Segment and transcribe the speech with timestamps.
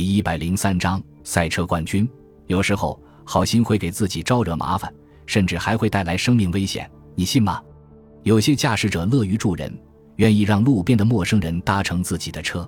[0.00, 2.08] 第一百零三章赛车冠军。
[2.46, 4.90] 有时候，好心会给自己招惹麻烦，
[5.26, 7.62] 甚至还会带来生命危险，你信吗？
[8.22, 9.70] 有些驾驶者乐于助人，
[10.16, 12.66] 愿意让路边的陌生人搭乘自己的车。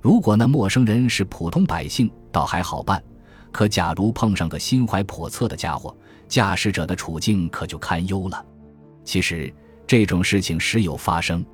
[0.00, 2.98] 如果那陌生人是普通百姓，倒还好办；
[3.50, 5.94] 可假如碰上个心怀叵测的家伙，
[6.26, 8.42] 驾驶者的处境可就堪忧了。
[9.04, 9.54] 其实，
[9.86, 11.44] 这种事情时有发生。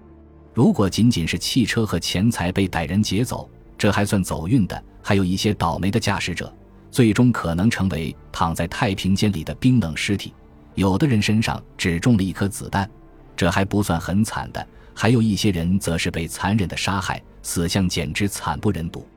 [0.54, 6.54] 如果仅仅是汽车和钱财被歹人劫走，这还算走运的；还有一些倒霉的驾驶者，
[6.90, 10.34] 最终可能成为躺在太平间里的冰冷尸体。
[10.74, 12.86] 有的人身上只中了一颗子弹，
[13.34, 14.60] 这还不算很惨的；
[14.92, 19.08] 还有一些人则是被残忍的杀害，死相简直惨不忍睹。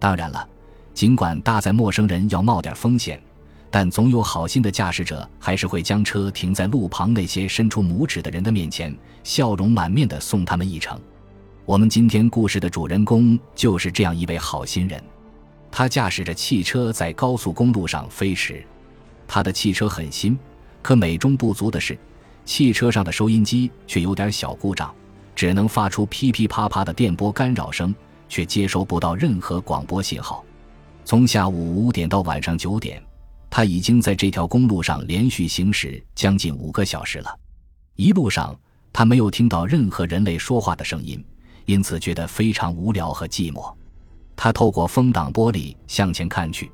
[0.00, 0.44] 当然了，
[0.92, 3.22] 尽管搭载陌生人要冒点风险。
[3.70, 8.92] 但总有好心的驾驶者，还是会将车停在路旁那些伸出拇指的人的面前，
[9.22, 11.00] 笑容满面地送他们一程。
[11.64, 15.00] 我们今天故事的主人公就是这样一位好心人。
[15.78, 18.66] 他驾驶着汽车在高速公路上飞驰，
[19.28, 20.36] 他的汽车很新，
[20.82, 21.96] 可美中不足的是，
[22.44, 24.92] 汽车上的收音机却有点小故障，
[25.36, 27.94] 只能发出噼噼啪啪的电波干扰声，
[28.28, 30.44] 却接收不到任何广播信号。
[31.04, 33.00] 从下午五点到晚上九点。
[33.48, 37.32] 他已经在这条公路上连续行驶将近五个小时了，
[37.94, 38.52] 一路上
[38.92, 41.24] 他没有听到任何人类说话的声音，
[41.66, 43.72] 因此觉得非常无聊和寂寞。
[44.38, 46.70] 他透过风挡玻璃向前看去，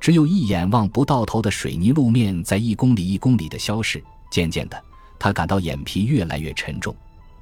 [0.00, 4.02] 只有一眼望不到头的水泥路面在一公里一公里的消逝。
[4.30, 4.82] 渐渐的，
[5.18, 6.96] 他感到眼皮越来越沉重，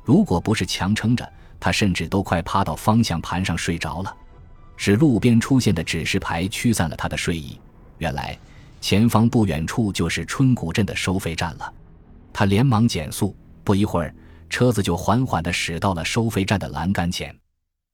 [0.05, 1.27] 如果不是强撑着，
[1.61, 4.15] 他甚至都快趴到方向盘上睡着了。
[4.77, 7.59] 是路边出现的指示牌驱散了他的睡意。
[7.99, 8.37] 原来。
[8.81, 11.73] 前方不远处就是春谷镇的收费站了，
[12.33, 14.13] 他连忙减速，不一会儿，
[14.51, 17.33] 车子就缓缓地驶到了收费站的栏杆前。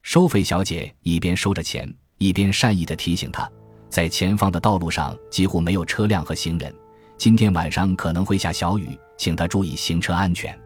[0.02, 3.50] 收费小姐一边收着钱，一边善意地提醒他，
[3.91, 6.74] 在前方的道路上几乎没有车辆和行人，
[7.16, 10.58] 今天晚上可能会下小雨，请他注意行车安全。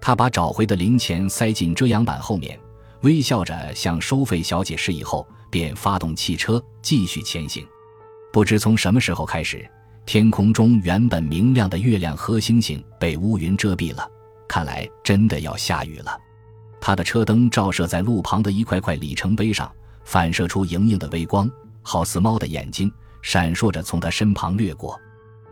[0.00, 2.58] 他把找回的零钱塞进遮阳板后面，
[3.02, 7.66] 微笑着向收费小姐示意后，便发动汽车继续前行。
[8.32, 9.68] 不知从什么时候开始，
[10.06, 14.08] 天空中原本明亮的月亮和星星被乌云遮蔽了，
[14.48, 16.16] 看来真的要下雨了。
[16.80, 19.70] 他的车灯照射在路旁的一块块里程碑上，
[20.04, 21.50] 反射出莹莹的微光，
[21.82, 22.90] 好似猫的眼睛，
[23.22, 24.98] 闪烁着从他身旁掠过。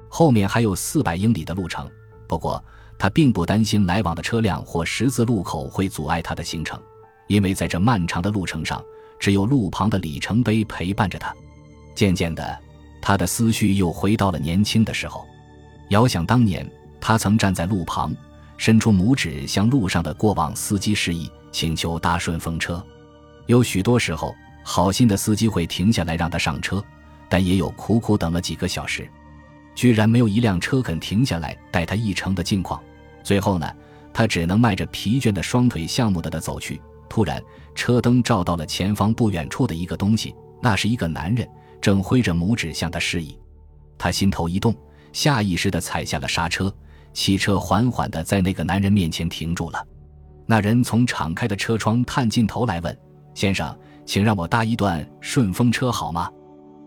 [0.09, 1.91] 后面还有四百英里的路程，
[2.27, 2.63] 不过
[2.99, 6.81] 他并不担心来往的车辆或十字路口会阻碍他的行程，
[7.27, 8.83] 因为在这漫长的路程上，
[9.19, 11.35] 只有路旁的里程碑陪伴着他。
[11.95, 12.59] 渐渐的。
[12.99, 15.25] 他的思绪又回到了年轻的时候，
[15.91, 16.69] 遥想当年，
[17.01, 18.13] 他曾站在路旁，
[18.57, 22.85] 伸出拇指向路上的过往司机示意，请求搭顺风车。
[23.47, 24.35] 有许多时候，
[24.65, 26.83] 好心的司机会停下来让他上车，
[27.29, 29.09] 但也有苦苦等了几个小时，
[29.75, 32.83] 居然没有一辆车肯停下来带他一程的境况。
[33.23, 33.71] 最后呢，
[34.13, 36.81] 他只能迈着疲倦的双腿，向目的的走去。
[37.09, 37.43] 突然，
[37.75, 41.49] 车灯照到了前方不远处的一个东西，那是一个男人。
[41.79, 43.39] 正挥着拇指向他示意，
[43.97, 44.75] 他心头一动，
[45.13, 46.75] 下意识地踩下了刹车，
[47.17, 49.83] 汽车缓缓地在那个男人面前停住了。
[50.45, 52.97] 那人从敞开的车窗探进头来问
[53.33, 56.31] ：“先生，请让我搭一段顺风车好吗？”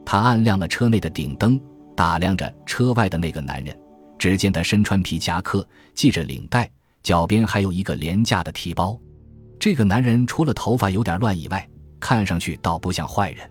[0.05, 1.59] 他按亮了车内的顶灯，
[1.95, 3.75] 打量着车外的那个男人。
[4.19, 6.69] 只见他身穿皮夹克，系着领带，
[7.01, 8.97] 脚边还有一个廉价的提包。
[9.59, 11.67] 这个男人除了头发有点乱以外，
[11.99, 13.49] 看上去倒不像坏人。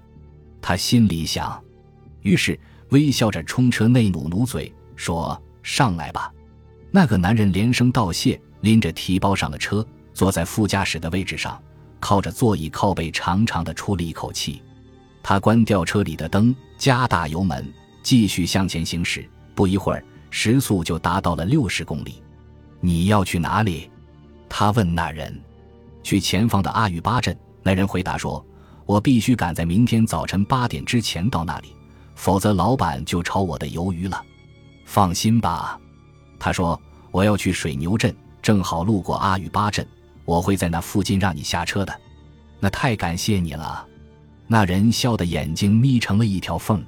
[0.62, 1.60] 他心里想，
[2.22, 2.58] 于是
[2.90, 6.32] 微笑着冲车内努努嘴，说：“上来吧。”
[6.90, 11.60] 那个男人连声道谢，拎着提包上了车，坐在副驾驶的位置上，
[12.00, 14.62] 靠着座椅靠背，长长的出了一口气。
[15.22, 17.70] 他关掉车里的灯，加大油门，
[18.02, 19.28] 继续向前行驶。
[19.54, 22.22] 不一会儿，时速就达到了六十公里。
[22.80, 23.90] 你要去哪里？
[24.48, 25.38] 他问那人。
[26.02, 27.36] 去前方的阿育巴镇。
[27.62, 28.44] 那人回答说。
[28.86, 31.76] 我必须赶在明天早晨八点之前到那里，
[32.14, 34.24] 否则老板就炒我的鱿鱼了。
[34.86, 35.78] 放心吧，
[36.38, 36.80] 他说
[37.10, 39.86] 我要去水牛镇，正好路过阿育巴镇，
[40.24, 42.00] 我会在那附近让你下车的。
[42.60, 43.86] 那太感谢你了。
[44.46, 46.84] 那人笑的眼睛眯成了一条缝。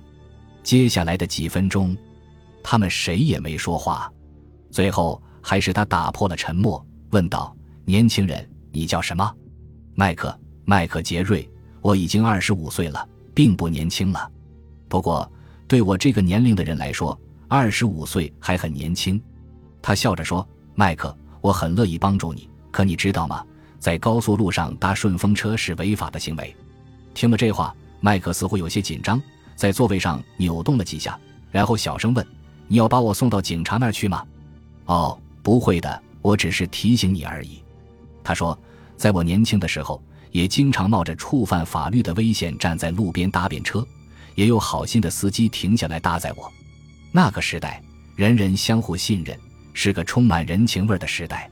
[0.63, 1.97] 接下来的几分钟，
[2.63, 4.11] 他们谁也没说话。
[4.71, 7.55] 最后还是他打破了沉默，问道
[7.85, 9.35] ：“年轻人，你叫什么？”
[9.95, 11.49] 麦克，麦克杰瑞。
[11.83, 14.31] 我已经二十五岁了，并不年轻了。
[14.87, 15.31] 不过，
[15.67, 17.19] 对我这个年龄的人来说，
[17.49, 19.19] 二十五岁还很年轻。
[19.83, 22.49] 他笑着说：“麦克，我很乐意帮助你。
[22.71, 23.45] 可你知道吗？
[23.79, 26.55] 在高速路上搭顺风车是违法的行为。”
[27.15, 29.21] 听了这话，麦克似乎有些紧张，
[29.57, 31.19] 在座位上扭动了几下，
[31.51, 32.27] 然后小声问
[32.69, 34.25] ：“你要把我送到警察那儿去吗
[34.87, 37.63] ？”“哦，不会的，我只是提醒你而已。”
[38.23, 38.57] 他说
[38.97, 40.01] ：“在我年轻的时候，
[40.31, 43.85] 也经常冒着触犯法律的危险站在路边搭便车，
[44.35, 46.53] 也有好心的司机停下来搭载我。
[47.11, 47.83] 那个时代，
[48.15, 49.37] 人人相互信任，
[49.73, 51.51] 是个充满人情味的时代。”“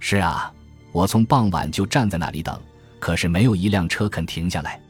[0.00, 0.52] 是啊，
[0.92, 2.60] 我从傍晚就站在那里等，
[2.98, 4.80] 可是没有一辆车肯停下来。”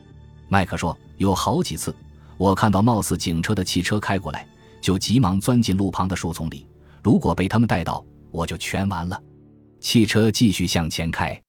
[0.48, 1.94] 麦克说：“有好几次，
[2.36, 4.46] 我看到貌似警车的汽车开过来，
[4.80, 6.66] 就急忙钻进路旁的树丛里。
[7.02, 9.20] 如果被他们带到，我就全完了。”
[9.80, 11.40] 汽车继续向前开，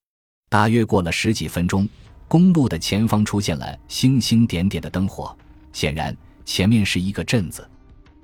[0.50, 1.88] 大约过了十几分钟，
[2.28, 5.38] 公路的前方出现了星星点点的灯火，
[5.72, 7.70] 显然前面是一个镇子。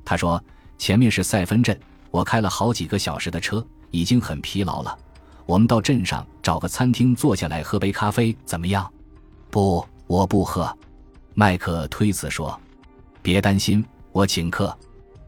[0.04, 0.44] 他说
[0.80, 1.80] ：“前面是塞芬镇，
[2.12, 4.98] 我开了好几个小时的车，已经很疲劳了。
[5.46, 8.92] 我们到镇上找个餐厅坐下来喝杯咖啡，怎么样
[9.50, 10.76] ？”“不。”我不喝，
[11.36, 12.60] 麦克推辞说
[13.22, 14.76] ：“别担心，我请客。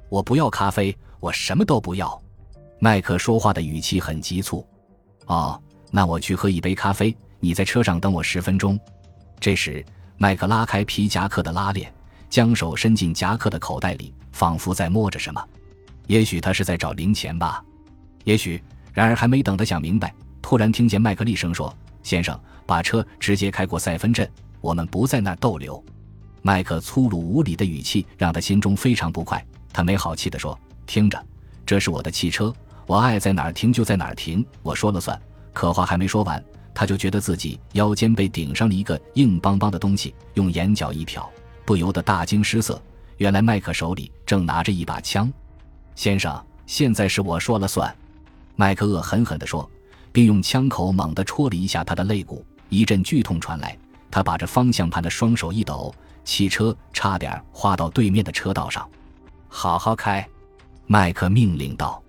[0.09, 2.19] 我不要咖啡，我什么都不要。”
[2.81, 4.65] 麦克说话的语气很急促。
[5.27, 5.61] “哦，
[5.91, 8.75] 那我去喝一杯咖啡，你在车上等我十分钟。”
[9.39, 9.85] 这时，
[10.17, 11.93] 麦克拉开皮夹克的拉链，
[12.27, 15.47] 将手伸进夹克的口袋里，仿佛在摸着什么。
[16.11, 17.63] 也许他是在找零钱吧。
[18.25, 18.61] 也许。
[18.91, 21.73] 然而，还没等他想明白，突然听见麦克厉声说
[22.03, 24.29] ：“先生，把车直接开过塞芬镇。”
[24.59, 25.81] 我们不在那儿逗留。
[26.41, 29.41] 麦克粗鲁无礼的语气让他心中非常不快。
[29.71, 31.25] 他没好气地说：“听着，
[31.65, 32.53] 这是我的汽车，
[32.85, 35.17] 我爱在哪儿停就在哪儿停，我说了算。”
[35.53, 36.43] 可话还没说完，
[36.73, 41.25] 他就觉得自己腰间被顶上了一个硬邦邦的东西，用眼角一瞟，
[41.63, 42.81] 不由得大惊失色。
[43.15, 45.31] 原来麦克手里正拿着一把枪。
[45.95, 47.93] 先生，现在是我说了算。”
[48.55, 49.69] 麦克恶狠狠地说，
[50.11, 53.77] 并用枪口猛地戳了一下他的肋骨，一阵剧痛传来。
[54.09, 55.93] 他把着方向盘的双手一抖，
[56.25, 58.87] 汽车差点滑到对面的车道上。
[59.47, 60.27] 好好开，
[60.85, 62.01] 麦克命令道。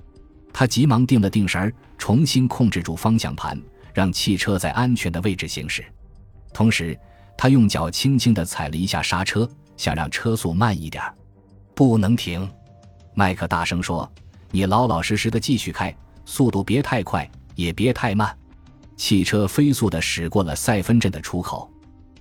[0.52, 3.58] 他急忙定了定神，重新控制住方向盘，
[3.94, 5.84] 让汽车在安全的位置行驶。
[6.52, 6.98] 同时，
[7.38, 11.02] 他用脚轻轻地踩了一下刹车，想让车速慢一点。
[11.74, 12.50] 不能停，
[13.14, 14.10] 麦克大声说
[14.50, 15.94] ：“你老老实实的继续开，
[16.24, 18.36] 速度别太快，也别太慢。”
[18.96, 21.70] 汽车飞速地驶过了塞芬镇的出口。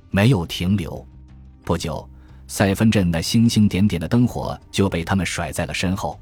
[0.09, 1.05] 没有停留，
[1.63, 2.09] 不久，
[2.47, 6.19] 塞芬镇那星星点点的灯火就被他们甩在了身后。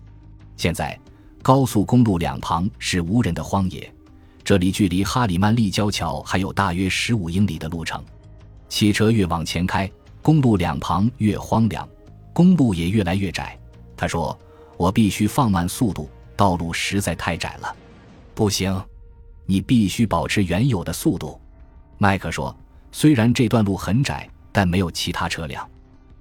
[0.58, 1.00] 现在，
[1.42, 3.92] 高速公路两旁是无人的荒野，
[4.44, 8.04] 这里距离哈里曼立交桥还有大约十五英里的路程。
[8.68, 9.90] 汽车越往前开，
[10.22, 11.88] 公路两旁越荒凉，
[12.34, 13.58] 公路也越来越窄。
[13.98, 14.38] 他说
[14.80, 17.76] ：“我必须放慢速度，道路实在太窄了。”
[18.34, 18.82] 不行，
[19.46, 21.38] 你必须保持原有的速度。”
[22.00, 22.56] 麦克说。
[22.92, 25.70] 虽然这段路很窄，但没有其他车辆。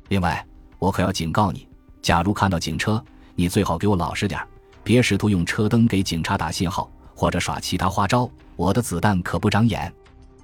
[0.09, 0.47] 另外，
[0.79, 1.67] 我可要警告你：
[2.03, 3.03] 假如看到警车，
[3.35, 4.39] 你最好给我老实点
[4.85, 8.31] 别试图用车灯给警察打信号，或者耍其他花招。
[8.55, 9.91] 我的子弹可不长眼。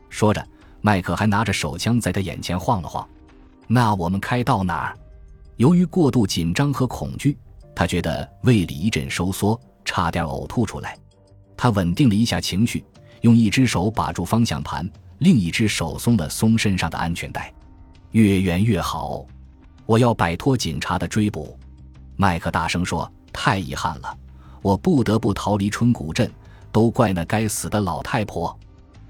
[0.09, 0.43] 说着，
[0.81, 3.07] 麦克还拿着手枪在他眼前晃了晃。
[3.67, 4.97] 那我们开到哪儿？
[5.57, 7.37] 由于过度紧张和恐惧，
[7.75, 10.97] 他觉得胃里一阵收缩，差点呕吐出来。
[11.57, 12.85] 他稳定了一下情绪，
[13.23, 14.89] 用一只手把住方向盘。
[15.19, 17.53] 另一只手松了松身上的安全带，
[18.11, 19.25] 越远越好。
[19.87, 21.57] 我要摆脱警察的追捕。
[22.17, 24.19] 麦克大声说：“太遗憾了，
[24.61, 26.31] 我不得不逃离春谷镇，
[26.73, 28.59] 都怪那该死的老太婆。”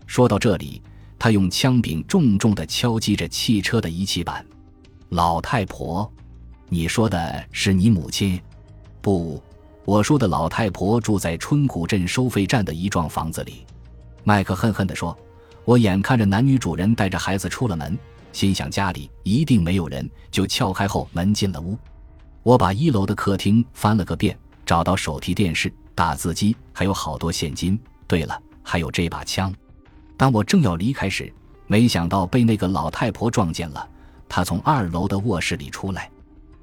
[0.06, 0.82] 说到这里，
[1.18, 4.44] 他用枪柄重重地敲击着汽车的仪器板。
[5.08, 6.08] 老太婆，
[6.68, 8.40] 你说的是你母亲？
[9.04, 9.38] 不，
[9.84, 13.66] 我说的老太婆住在春谷镇收费站的一幢房子里。
[14.22, 15.14] 麦克恨恨地说。
[15.66, 17.98] 我眼看着男女主人带着孩子出了门，
[18.32, 21.78] 心想家里一定没有人，就撬开后门进了屋。
[22.42, 27.78] 我把一楼的客厅翻了个遍，找到手提电视、打字机，还有好多现金。
[28.06, 29.54] 对了，还有这把枪。
[30.18, 31.32] 当我正要离开时，
[31.66, 33.88] 没想到被那个老太婆撞见了。
[34.28, 36.10] 她从二楼的卧室里出来，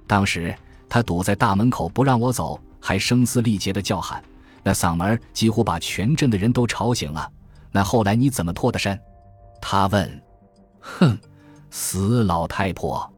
[0.05, 0.55] 当时
[0.93, 4.21] 他堵在大门口不让我走，还声嘶力竭的叫喊，
[4.62, 7.31] 那嗓门几乎把全镇的人都吵醒了。
[7.71, 9.00] 那后来你怎么脱的身？
[9.62, 10.24] 他问。
[10.81, 11.17] 哼，
[11.69, 13.10] 死老太婆！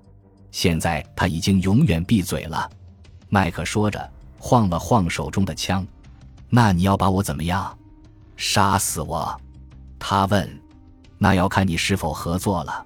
[0.51, 2.69] 现在他已经永远闭嘴了。
[3.27, 5.83] 麦克说着，晃了晃手中的枪。
[6.49, 7.75] 那你要把我怎么样？
[8.37, 9.35] 杀死我？
[9.97, 10.47] 他问。
[11.17, 12.85] 那要看你是否合作了。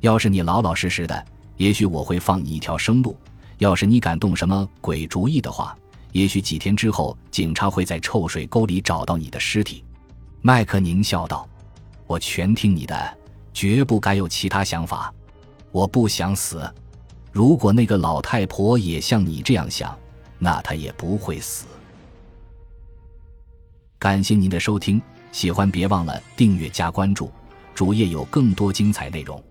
[0.00, 1.24] 要是你老老实实的，
[1.56, 3.16] 也许我会放你一条生路；
[3.58, 5.76] 要是你敢动什么鬼主意的话
[6.12, 9.84] 也许几天之后警察会在臭水沟里找到你的尸体。
[10.40, 11.46] 麦克宁笑道
[12.06, 13.18] 我全听你的
[13.52, 15.12] 绝不该有其他想法。
[15.70, 16.72] 我不想死
[17.30, 19.96] 如果那个老太婆也像你这样想
[20.38, 21.66] 那她也不会死。
[23.98, 27.30] 感谢您的收听喜欢别忘了订阅加关注
[27.74, 29.42] 主页有更多精彩内容。